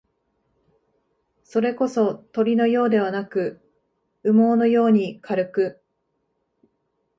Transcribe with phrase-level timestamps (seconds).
[1.43, 3.61] それこそ、鳥のようではなく、
[4.23, 5.81] 羽毛のように軽く、